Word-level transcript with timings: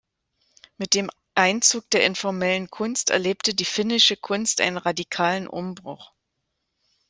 Mit 0.77 0.95
dem 0.95 1.11
Einzug 1.35 1.87
der 1.91 2.03
Informellen 2.03 2.71
Kunst 2.71 3.11
erlebte 3.11 3.53
die 3.53 3.65
finnische 3.65 4.17
Kunst 4.17 4.59
einen 4.59 4.77
radikalen 4.77 5.47
Umbruch. 5.47 6.11